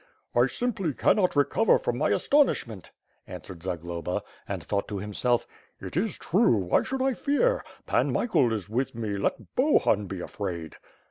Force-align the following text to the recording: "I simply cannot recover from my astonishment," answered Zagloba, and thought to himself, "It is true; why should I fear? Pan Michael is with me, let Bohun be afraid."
"I 0.33 0.47
simply 0.47 0.95
cannot 0.95 1.35
recover 1.35 1.77
from 1.77 1.99
my 1.99 2.09
astonishment," 2.09 2.89
answered 3.27 3.61
Zagloba, 3.61 4.23
and 4.47 4.63
thought 4.63 4.87
to 4.87 4.97
himself, 4.97 5.45
"It 5.79 5.95
is 5.95 6.17
true; 6.17 6.55
why 6.57 6.81
should 6.81 7.03
I 7.03 7.13
fear? 7.13 7.63
Pan 7.85 8.11
Michael 8.11 8.51
is 8.51 8.67
with 8.67 8.95
me, 8.95 9.15
let 9.15 9.55
Bohun 9.55 10.07
be 10.07 10.19
afraid." 10.19 10.77